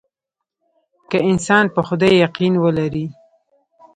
[1.09, 3.05] که انسان په خدای يقين ولري.